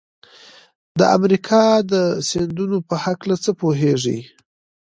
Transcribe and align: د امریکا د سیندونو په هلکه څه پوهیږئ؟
د 0.99 1.01
امریکا 1.17 1.63
د 1.91 1.93
سیندونو 2.29 2.77
په 2.87 2.95
هلکه 3.03 3.35
څه 3.43 3.51
پوهیږئ؟ 3.59 4.19